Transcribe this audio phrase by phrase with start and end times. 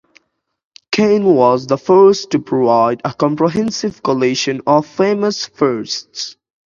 [0.91, 6.37] Kane was the first to provide a comprehensive collation of famous firsts.